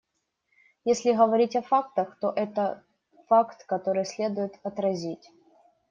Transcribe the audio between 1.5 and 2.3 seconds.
о фактах,